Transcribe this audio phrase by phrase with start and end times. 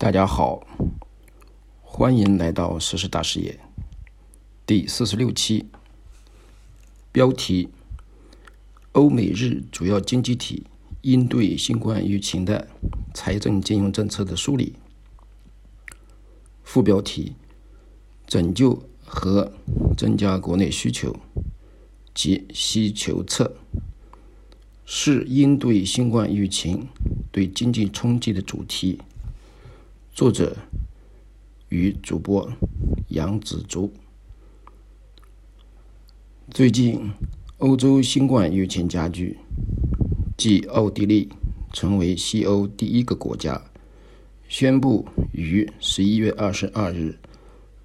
[0.00, 0.66] 大家好，
[1.82, 3.60] 欢迎来到时事大视野
[4.64, 5.66] 第四十六期。
[7.12, 7.68] 标题：
[8.92, 10.64] 欧美日主要经济体
[11.02, 12.66] 应对新冠疫情的
[13.12, 14.72] 财政金融政策的梳理。
[16.64, 17.34] 副标题：
[18.26, 19.52] 拯救和
[19.98, 21.14] 增加国内需求
[22.14, 23.54] 及需求侧，
[24.86, 26.88] 是应对新冠疫情
[27.30, 28.98] 对经济冲击的主题。
[30.20, 30.54] 作者
[31.70, 32.52] 与主播
[33.08, 33.90] 杨子竹。
[36.50, 37.10] 最近，
[37.56, 39.38] 欧洲新冠疫情加剧，
[40.36, 41.30] 继奥地利
[41.72, 43.62] 成为西欧第一个国家
[44.46, 47.18] 宣布于十一月二十二日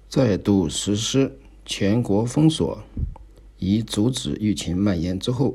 [0.06, 2.82] 再度实施全国封锁，
[3.58, 5.54] 以阻止疫情蔓延之后，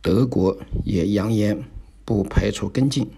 [0.00, 1.64] 德国也扬言
[2.04, 3.10] 不排除跟进。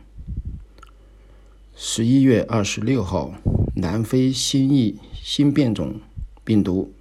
[1.74, 3.32] 十一月二十六号，
[3.74, 6.00] 南非新疫新变种
[6.44, 6.92] 病毒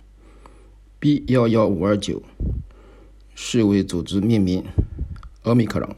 [0.97, 2.23] B 幺幺五二九，
[3.35, 4.63] 世卫组织命名
[5.43, 5.93] 奥密克戎，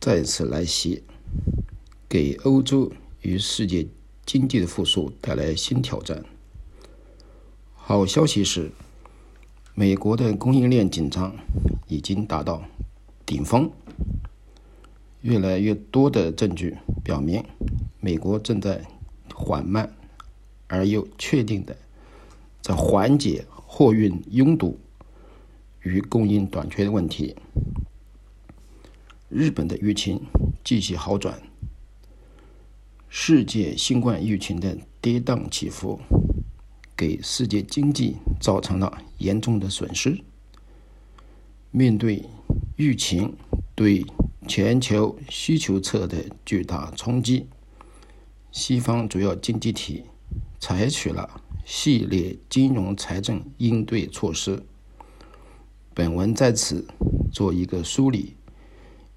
[0.00, 1.04] 再次来袭，
[2.08, 3.86] 给欧洲与世界
[4.26, 6.24] 经济的复苏带来新挑战。
[7.74, 8.72] 好消息是，
[9.74, 11.34] 美国的供应链紧张
[11.86, 12.64] 已经达到
[13.24, 13.70] 顶峰。
[15.22, 17.44] 越来越多的证据表明，
[18.00, 18.84] 美国正在
[19.34, 19.92] 缓慢
[20.68, 21.76] 而又确定的
[22.62, 24.78] 在缓解货运拥堵
[25.82, 27.36] 与供应短缺的问题。
[29.28, 30.20] 日本的疫情
[30.62, 31.42] 继续好转，
[33.08, 36.00] 世界新冠疫情的跌宕起伏
[36.96, 40.20] 给世界经济造成了严重的损失。
[41.72, 42.24] 面对
[42.76, 43.36] 疫情
[43.74, 44.06] 对
[44.46, 47.46] 全球需求侧的巨大冲击，
[48.52, 50.04] 西方主要经济体
[50.60, 54.62] 采取了系列金融财政应对措施。
[55.92, 56.86] 本文在此
[57.32, 58.34] 做一个梳理，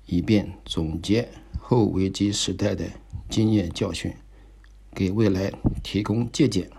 [0.08, 2.90] 以便总结后危机时代的
[3.30, 4.14] 经验教训，
[4.96, 6.70] 给未来提供借鉴。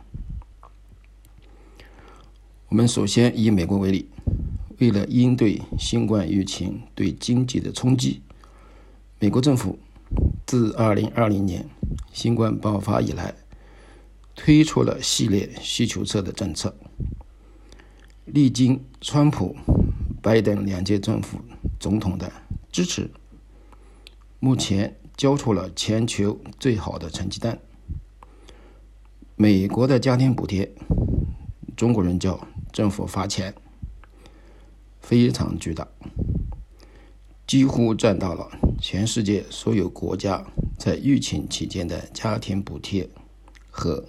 [2.68, 4.08] 我们首先以美国为例，
[4.78, 8.22] 为了应对新冠疫情对经济的冲击。
[9.22, 9.78] 美国政府
[10.46, 11.68] 自2020年
[12.10, 13.34] 新冠爆发以来，
[14.34, 16.74] 推出了系列需求侧的政策。
[18.24, 19.54] 历经川普、
[20.22, 21.38] 拜登两届政府
[21.78, 22.32] 总统的
[22.72, 23.10] 支持，
[24.38, 27.58] 目前交出了全球最好的成绩单。
[29.36, 30.72] 美国的家庭补贴，
[31.76, 33.54] 中国人叫政府发钱，
[34.98, 35.86] 非常巨大。
[37.46, 38.48] 几乎占到了
[38.80, 40.42] 全世界所有国家
[40.78, 43.06] 在疫情期间的家庭补贴
[43.70, 44.02] 和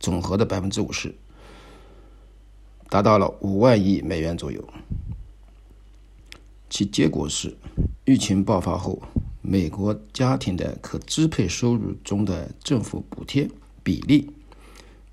[0.00, 1.14] 总和的百分之五十，
[2.88, 4.66] 达到了五万亿美元左右。
[6.70, 7.54] 其结果是，
[8.06, 9.02] 疫情爆发后，
[9.42, 13.50] 美国家庭的可支配收入中的政府补贴
[13.82, 14.30] 比例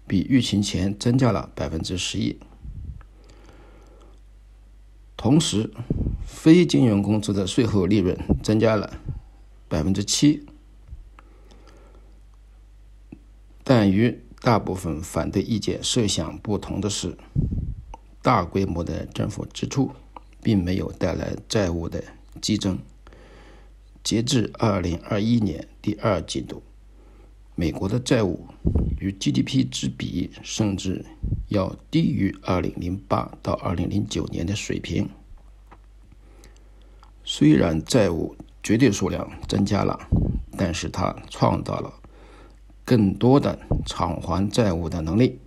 [0.08, 2.40] 比疫情前增加了百分之十一，
[5.18, 5.70] 同时。
[6.44, 9.00] 非金融公司的税后利润增加了
[9.70, 10.46] 百分之七，
[13.64, 17.18] 但与大部分反对意见设想不同的是，
[18.22, 19.92] 大规模的政府支出
[20.42, 22.04] 并没有带来债务的
[22.42, 22.78] 激增。
[24.04, 26.62] 截至二零二一年第二季度，
[27.56, 28.48] 美国的债务
[29.00, 31.06] 与 GDP 之比甚至
[31.48, 35.08] 要低于二零零八到二零零九年的水平。
[37.24, 40.00] 虽然债务绝对数量增加了，
[40.58, 41.94] 但是它创造了
[42.86, 45.40] 更多的偿还债务的能力，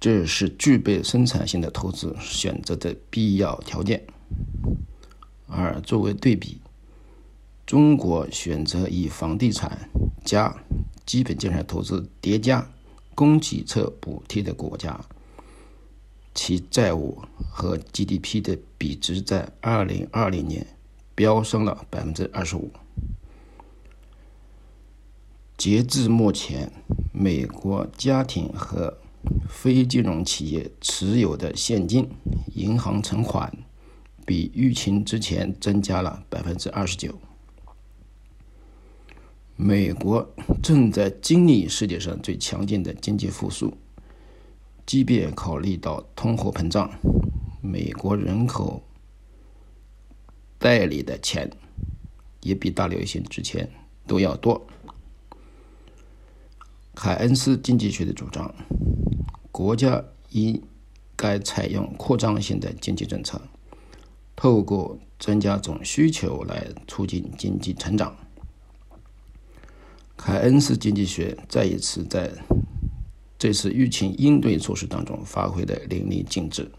[0.00, 4.02] 这是具备生产性的投资选择的必要条件。
[5.46, 6.60] 而作为对比，
[7.66, 9.90] 中国选择以房地产
[10.24, 10.54] 加
[11.04, 12.66] 基本建设投资叠加
[13.14, 14.98] 供给侧补贴的国家。
[16.34, 20.66] 其债务和 GDP 的比值在2020年
[21.14, 22.70] 飙升了百分之二十五。
[25.56, 26.72] 截至目前，
[27.12, 28.98] 美国家庭和
[29.48, 32.08] 非金融企业持有的现金
[32.54, 33.56] 银行存款
[34.26, 37.14] 比疫情之前增加了百分之二十九。
[39.54, 40.28] 美国
[40.60, 43.72] 正在经历世界上最强劲的经济复苏。
[44.92, 46.90] 即便考虑到通货膨胀，
[47.62, 48.82] 美国人口
[50.58, 51.50] 袋里的钱
[52.42, 53.66] 也比大流行之前
[54.06, 54.66] 都要多。
[56.94, 58.54] 凯恩斯经济学的主张，
[59.50, 60.62] 国家应
[61.16, 63.40] 该采用扩张性的经济政策，
[64.36, 68.14] 透过增加总需求来促进经济成长。
[70.18, 72.30] 凯恩斯经济学再一次在
[73.42, 76.70] 这次疫情应对措施当中发挥的淋漓尽致。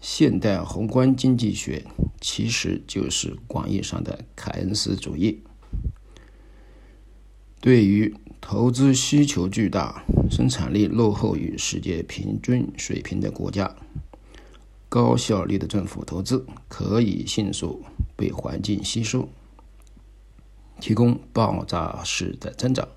[0.00, 1.84] 现代宏观经济学
[2.22, 5.42] 其实就是广义上的凯恩斯主义。
[7.60, 13.76] 对于投资需求巨大、生产力落后于世界平均水平的国家，
[14.88, 17.84] 高效率的政府投资可以迅速
[18.16, 19.28] 被环境吸收，
[20.80, 22.88] 提供爆炸式的增长；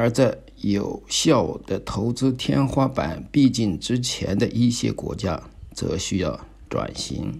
[0.00, 5.42] 而在有效的投资天花板逼近之前的一些国家，
[5.74, 7.38] 则需要转型，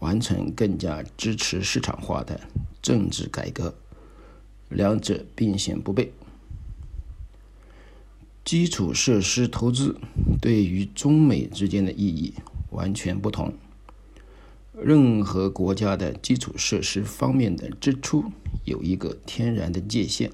[0.00, 2.38] 完成更加支持市场化的
[2.82, 3.74] 政治改革。
[4.68, 6.10] 两者并行不悖。
[8.44, 9.98] 基础设施投资
[10.42, 12.34] 对于中美之间的意义
[12.72, 13.54] 完全不同。
[14.74, 18.26] 任何国家的基础设施方面的支出
[18.66, 20.30] 有一个天然的界限，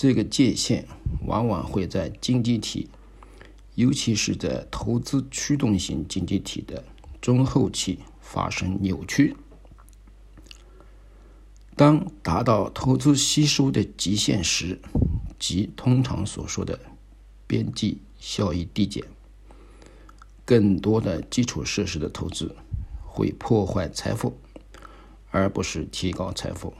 [0.00, 0.86] 这个界限
[1.26, 2.88] 往往会在经济体，
[3.74, 6.84] 尤其是在投资驱动型经济体的
[7.20, 9.34] 中后期发生扭曲。
[11.74, 14.78] 当达到投资吸收的极限时，
[15.36, 16.78] 即通常所说的
[17.48, 19.02] 边际效益递减，
[20.44, 22.54] 更多的基础设施的投资
[23.04, 24.38] 会破坏财富，
[25.32, 26.72] 而不是提高财富。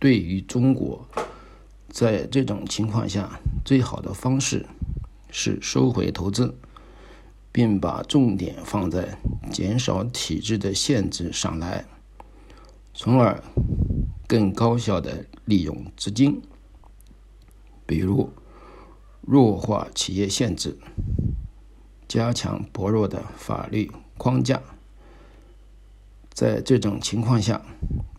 [0.00, 1.06] 对于中国，
[1.92, 4.66] 在这种情况下，最好的方式
[5.30, 6.56] 是收回投资，
[7.52, 9.16] 并把重点放在
[9.52, 11.84] 减少体制的限制上来，
[12.92, 13.40] 从而。
[14.28, 16.40] 更高效的利用资金，
[17.84, 18.30] 比如
[19.20, 20.78] 弱化企业限制，
[22.08, 24.62] 加强薄弱的法律框架。
[26.32, 27.60] 在这种情况下，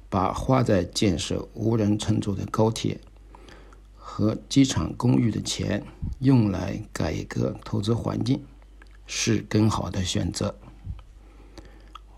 [0.07, 2.99] 把花在建设无人乘坐的高铁
[4.15, 5.83] 和机场公寓的钱
[6.19, 8.43] 用来改革投资环境，
[9.07, 10.55] 是更好的选择。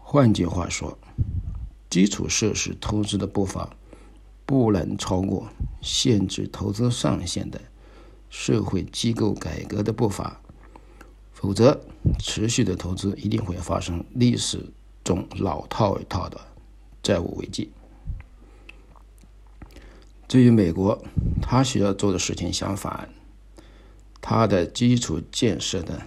[0.03, 1.00] 换句话说，
[1.89, 3.69] 基础设施投资的步伐。
[4.45, 5.47] 不能超过
[5.81, 7.59] 限制投资上限的
[8.30, 10.39] 社会机构改革的步伐，
[11.31, 11.80] 否则
[12.19, 14.71] 持续的投资一定会发生历史
[15.03, 16.39] 中老套一套的
[17.01, 17.71] 债务危机。
[20.27, 21.04] 至于美国，
[21.42, 23.10] 他需要做的事情相反，
[24.22, 26.01] 他的基础建设的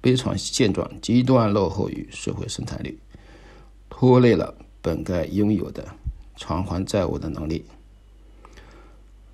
[0.00, 2.98] 悲惨现状极端落后于社会生产率，
[3.88, 5.86] 拖累了本该拥有的。
[6.40, 7.64] 偿还债务的能力，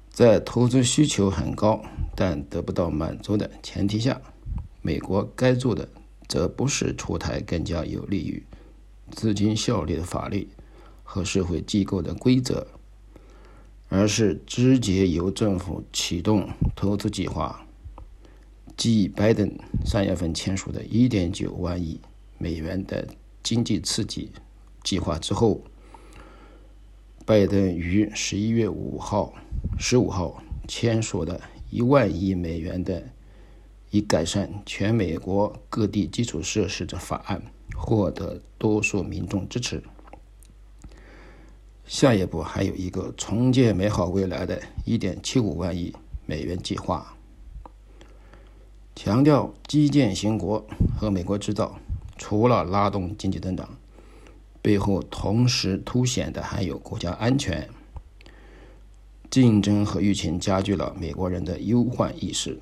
[0.08, 1.84] 在投资需求很高
[2.16, 4.18] 但得不到满足的前提下，
[4.80, 5.86] 美国该做的
[6.26, 8.42] 则不是出台更加有利于
[9.10, 10.48] 资金效率的法律
[11.02, 12.66] 和社会机构的规则，
[13.96, 17.64] 而是直接由政府启动投资计划。
[18.76, 19.48] 继拜登
[19.86, 22.00] 三月份签署的1.9万亿
[22.36, 23.06] 美元的
[23.40, 24.32] 经济刺激
[24.82, 25.62] 计划之后。
[27.24, 29.32] 拜登于十一月五号、
[29.78, 33.02] 十五号签署的一万亿美元的
[33.90, 37.40] 以改善全美国各地基础设施的法案，
[37.76, 39.80] 获得多数民众支持。
[41.86, 45.94] 下一步还有一个重建美好未来的一点七五万亿
[46.26, 47.14] 美元计划，
[48.96, 50.66] 强调基建兴国
[50.98, 51.78] 和美国制造，
[52.16, 53.68] 除了拉动经济增长。
[54.62, 57.68] 背后同时凸显的还有国家安全。
[59.30, 62.58] 竞争和疫情加剧了美国人的忧患意识，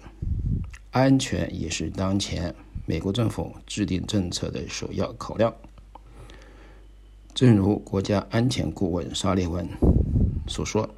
[0.91, 2.53] 安全也是当前
[2.87, 5.55] 美国政府制定政策的首要考量。
[7.35, 9.69] 正如国家安全顾问沙利文
[10.47, 10.91] 所说：“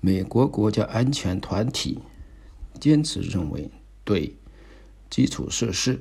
[0.00, 1.98] 美国国家安全团体
[2.80, 3.70] 坚持认为，
[4.04, 4.36] 对
[5.10, 6.00] 基础设施、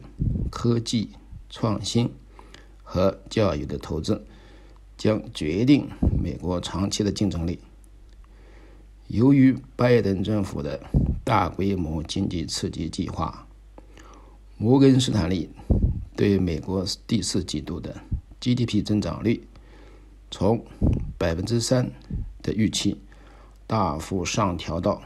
[0.50, 1.12] 科技
[1.50, 2.12] 创新。”
[2.94, 4.26] 和教育的投资
[4.98, 5.88] 将决定
[6.22, 7.58] 美国长期的竞争力。
[9.08, 10.78] 由于拜登政府的
[11.24, 13.48] 大规模经济刺激计划，
[14.58, 15.50] 摩根士丹利
[16.18, 17.96] 对美国第四季度的
[18.42, 19.48] GDP 增长率
[20.32, 20.66] 从
[21.18, 21.92] 百分之三
[22.42, 23.00] 的预期
[23.68, 25.02] 大幅上调到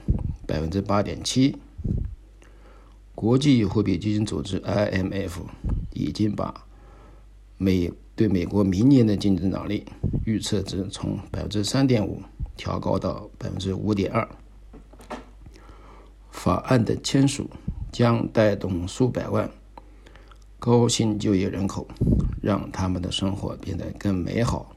[0.48, 1.58] 百分之八点七。
[3.14, 5.42] 国际货币基金组织 IMF
[5.92, 6.66] 已经把
[7.58, 9.86] 美对美国明年的经济增长率
[10.26, 12.22] 预测值从百分之三点五
[12.56, 14.28] 调高到百分之五点二。
[16.32, 17.50] 法案的签署
[17.92, 19.50] 将带动数百万
[20.58, 21.88] 高薪就业人口，
[22.42, 24.76] 让他们的生活变得更美好。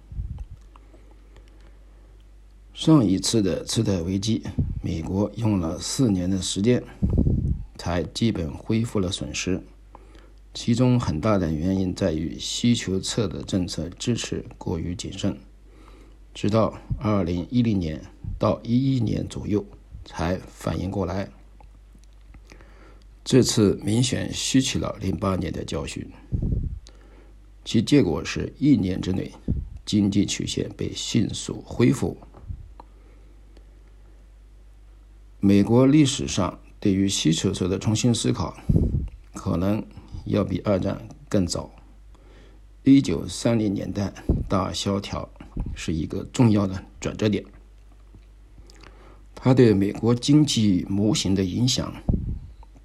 [2.75, 4.42] 上一次的次贷危机，
[4.82, 6.82] 美国用了四年的时间
[7.76, 9.62] 才基本恢复了损失。
[10.54, 15.38] 其中很大的原因在于需求侧的政策支持过于谨慎，
[16.35, 18.02] 直到二零一零年
[18.38, 19.64] 到一一年左右
[20.04, 21.28] 才反应过来。
[23.30, 26.11] 这次明显吸取了零八年的教训，
[27.62, 29.30] 其结果是一年之内
[29.85, 32.16] 经济曲线被迅速恢复。
[35.40, 38.56] 美国历史上对于需求侧的重新思考，
[39.35, 39.85] 可能。
[40.25, 41.70] 要比二战更早。
[42.82, 44.12] 一九三零年代
[44.47, 45.26] 大萧条
[45.75, 47.44] 是一个重要的转折点，
[49.35, 51.94] 它对美国经济模型的影响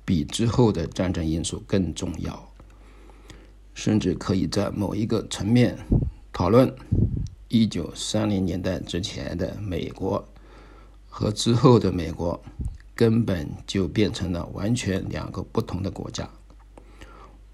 [0.05, 2.51] 比之后的战争因素更重要，
[3.73, 5.77] 甚至可以在某一个层面
[6.31, 6.73] 讨论
[7.47, 10.27] 一九三零年代之前的美国
[11.07, 12.41] 和之后的美国
[12.95, 16.29] 根本就变成了完全两个不同的国家。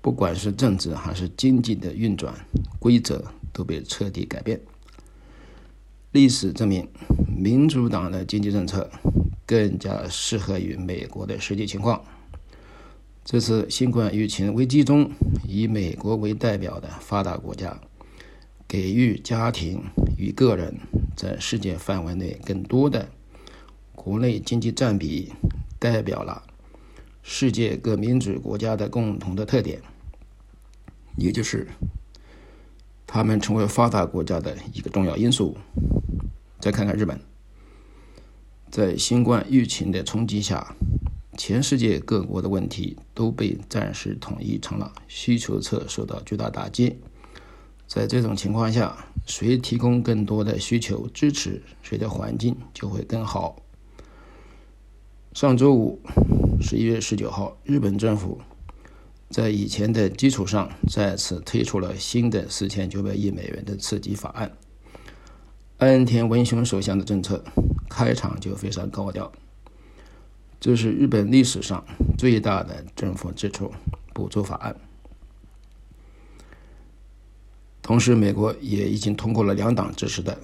[0.02, 2.34] 不管是政治还是经济的运转
[2.80, 4.60] 规则都被彻底改变。
[6.14, 6.88] 历史证明，
[7.28, 8.90] 民主党的经济政策
[9.46, 12.02] 更加适合于美国的实际情况。
[13.32, 15.12] 这次新冠疫情危机中，
[15.48, 17.80] 以美国为代表的发达国家
[18.68, 19.84] 给予家庭
[20.18, 20.76] 与个人
[21.16, 23.08] 在世界范围内更多的
[23.94, 25.32] 国内经济占比，
[25.78, 26.42] 代表了。
[27.22, 29.80] 世界各民主国家的共同的特点，
[31.16, 31.68] 也就是
[33.06, 35.56] 他们成为发达国家的一个重要因素。
[36.60, 37.22] 再看看日本，
[38.72, 40.76] 在新冠疫情的冲击下，
[41.40, 46.98] 全世界各国的问题都被暂时统一成了需求侧受到巨大打击。
[47.88, 53.56] 在这种情况下，谁提供更多的需求支持，谁的环境就会更好。
[55.34, 56.00] 上周五。
[56.62, 58.42] 十一月十九号，日本政府
[59.30, 64.52] 在以前的基础上再次推出了新的四千九百亿美元的刺激法案。
[65.78, 67.42] 安田文雄首相的政策
[67.90, 69.32] 开场就非常高调，
[70.60, 71.84] 这是日本历史上
[72.18, 73.72] 最大的政府支出
[74.14, 74.76] 补助法案。
[77.82, 80.38] 同时，美国也已经通过了两党支持的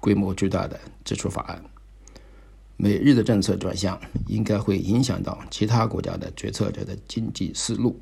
[0.00, 1.64] 规模巨大的支出法案。
[2.76, 3.98] 美日的政策转向
[4.28, 7.98] 应该会影响到其他国家的决策者的经济思路。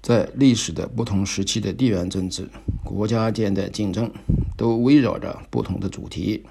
[0.00, 2.48] 在历史的不同时期的地缘政治，
[2.82, 4.10] 国家间的竞争
[4.56, 6.46] 都围绕着不同的主题，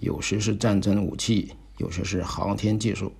[0.00, 3.12] 有时是战争武器，有时是航天技术，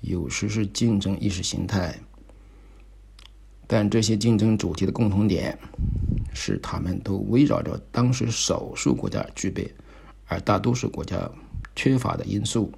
[0.00, 1.98] 有时是竞争意识形态。
[3.66, 5.58] 但这些竞争主题的共同点
[6.34, 9.72] 是，他们都围绕着当时少数国家具备。
[10.26, 11.28] 而大多数国家
[11.74, 12.72] 缺乏的因素，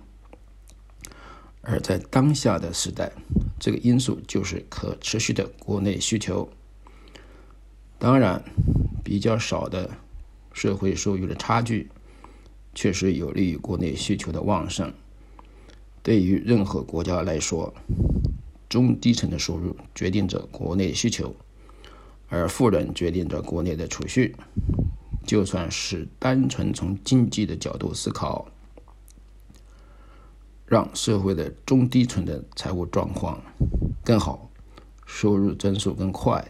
[1.60, 3.12] 而在当下的时代，
[3.60, 6.50] 这个因素就是可持续的国内需求。
[7.98, 8.42] 当然，
[9.04, 9.90] 比较少的
[10.54, 11.90] 社会收入的差距，
[12.74, 14.92] 确实有利于国内需求的旺盛。
[16.02, 17.72] 对于任何国家来说，
[18.68, 21.34] 中低层的收入决定着国内需求，
[22.28, 24.34] 而富人决定着国内的储蓄。
[25.24, 28.48] 就算是单纯从经济的角度思考，
[30.66, 33.40] 让社会的中低层的财务状况
[34.02, 34.50] 更好，
[35.06, 36.44] 收入增速更快，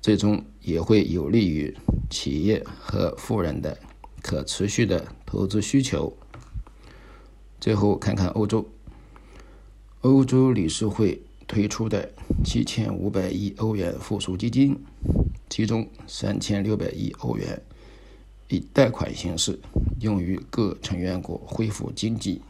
[0.00, 1.76] 最终也会有利于
[2.08, 3.78] 企业和富人的
[4.22, 6.16] 可持续的投资需求。
[7.60, 8.66] 最后看看欧洲，
[10.02, 12.10] 欧洲理事会推出的
[12.44, 14.78] 七千五百亿欧元复苏基金。
[15.50, 17.62] 其中三千六百亿欧元
[18.48, 19.58] 以贷款形式
[20.00, 22.42] 用于各成员国恢复经济。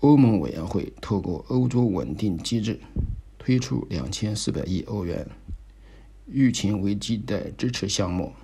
[0.00, 2.78] 欧盟委员会透过欧洲稳定机制
[3.38, 5.26] 推出两千四百亿欧元
[6.26, 8.34] 疫情危机的支持项目，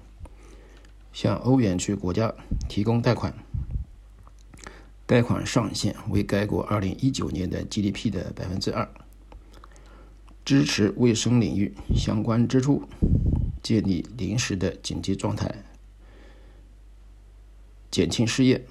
[1.13, 2.35] 向欧元区国家
[2.69, 3.35] 提供贷款，
[5.07, 8.89] 贷款上限为该国二零一九年的 GDP 的百分之二。
[10.45, 12.83] 支持卫生领域相关支出，
[13.63, 15.63] 建立临时的紧急状态，
[17.93, 18.67] 减轻失业，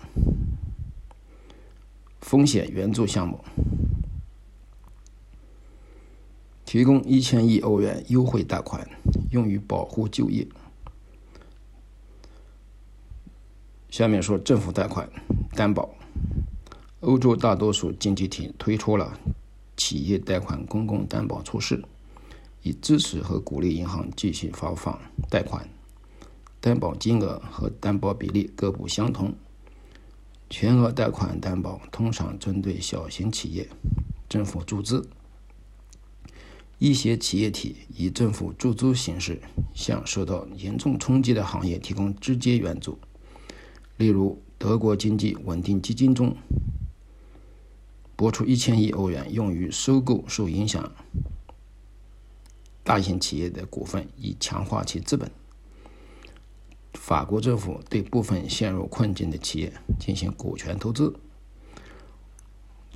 [2.19, 3.39] 风险援助项目，
[6.65, 8.85] 提供一千亿欧元优惠贷款，
[9.31, 10.45] 用于保护就业。
[13.91, 15.07] 下面说政府贷款
[15.53, 15.93] 担保。
[17.01, 19.19] 欧洲大多数经济体推出了
[19.75, 21.83] 企业贷款公共担保措施，
[22.63, 24.97] 以支持和鼓励银行继续发放
[25.29, 25.67] 贷款。
[26.59, 29.33] 担保金额和担保比例各不相同。
[30.49, 33.67] 全额贷款担保通常针对小型企业，
[34.29, 35.09] 政府注资。
[36.77, 39.41] 一些企业体以政府注资形式
[39.73, 42.99] 向受到严重冲击的行业提供直接援助，
[44.01, 46.35] 例如德国经济稳定基金中
[48.15, 50.91] 拨出一千亿欧元用于收购受影响
[52.83, 55.29] 大型企业的股份，以强化其资本。
[56.95, 61.13] 法国政府对部分陷入困境的企业进行股权投资。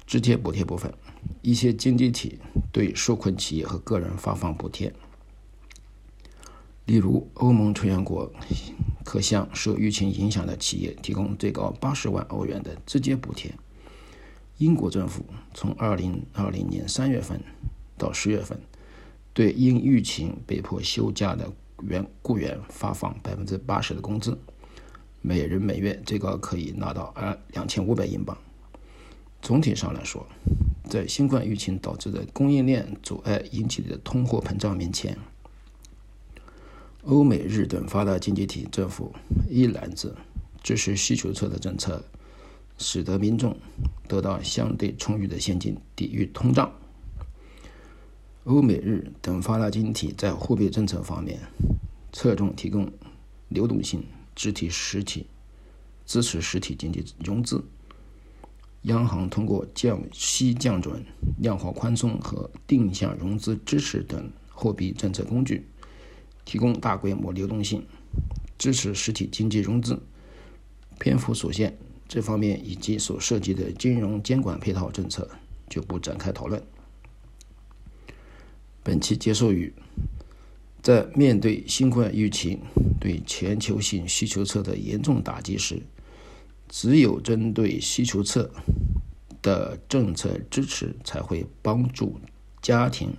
[0.07, 0.91] 直接补贴部分，
[1.43, 2.39] 一些经济体
[2.71, 4.91] 对受困企业和个人发放补贴，
[6.85, 8.31] 例如欧盟成员国
[9.03, 13.53] 可向受疫情影响的企业提供最高八十万欧元的直接补贴。
[14.57, 17.41] 英国政府从二零二零年三月份
[17.97, 18.59] 到十月份，
[19.33, 21.51] 对因疫情被迫休假的
[21.81, 24.37] 员雇员发放百分之八十的工资，
[25.21, 28.37] 每人每月最高可以拿到二两千五百英镑。
[29.41, 30.25] 总体上来说，
[30.89, 35.17] 在新冠疫情导致的供应链阻碍引起的通货膨胀面前，
[37.05, 39.13] 欧美日等发达经济体政府
[39.47, 40.15] 一揽子
[40.63, 42.03] 支持需求侧的政策，
[42.79, 43.55] 使得民众
[44.07, 46.73] 得到相对充裕的现金抵御通胀。
[48.45, 51.39] 欧美日等发达经济体在货币政策方面
[52.11, 52.91] 侧重提供
[53.49, 54.03] 流动性，
[54.35, 55.27] 支持实体
[56.07, 57.63] 支持实体经济融资。
[58.83, 61.05] 央行通过降息、降准、
[61.37, 65.67] 量化宽松和定向融资支持等货币政策工具，
[66.45, 67.85] 提供大规模流动性，
[68.57, 69.99] 支持实体经济融资。
[70.97, 71.77] 篇幅所限，
[72.07, 75.29] 这方面以及所涉及的金融监管配套政策
[75.67, 76.63] 就不展开讨论。
[78.81, 79.73] 本期结束语，
[80.81, 82.61] 在面对新冠疫情
[82.99, 85.81] 对全球性需求侧的严重打击时。
[86.67, 88.49] 只有针对需求侧
[89.41, 92.19] 的政策支持，才会帮助
[92.61, 93.13] 家庭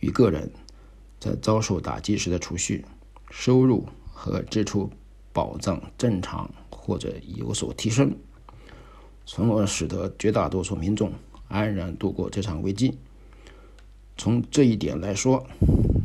[0.00, 0.50] 与个人
[1.18, 2.84] 在遭受打击时的储蓄、
[3.30, 4.90] 收入和支出
[5.32, 8.14] 保障正常或者有所提升，
[9.24, 11.12] 从而使得绝大多数民众
[11.48, 12.98] 安然度过这场危机。
[14.16, 15.46] 从这一点来说，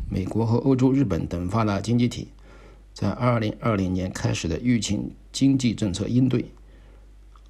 [0.10, 2.28] 美国和欧洲、日本等发达经济体
[2.94, 6.46] 在2020年开始的疫情经济政策应对。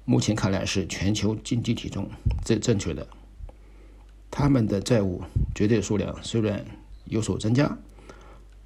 [0.04, 2.08] 目前看来是全球经济体中
[2.44, 3.06] 最正确的。
[4.30, 5.22] 他们的债务
[5.54, 6.64] 绝对数量虽然
[7.04, 7.78] 有所增加，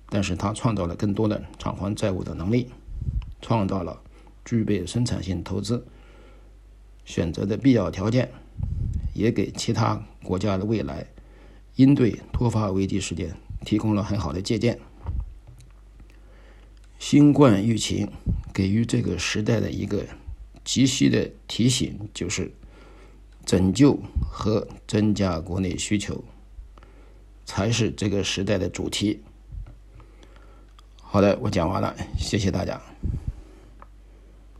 [0.08, 2.68] 但是它创造了更多的偿还债务的能力，
[3.40, 4.00] 创造了
[4.44, 5.86] 具备生产性投资
[7.04, 8.30] 选择的必要条件，
[9.14, 11.06] 也给其他国家的未来
[11.76, 14.78] 应对突发危机事件提供了很好的借鉴。
[16.98, 18.08] 新冠疫情
[18.52, 20.04] 给予这个时代的一个。
[20.64, 22.50] 急需的提醒就是，
[23.44, 23.96] 拯救
[24.28, 26.24] 和增加国内需求，
[27.46, 29.22] 才是这个时代的主题。
[31.00, 32.78] 好的，我讲完了，谢谢大家。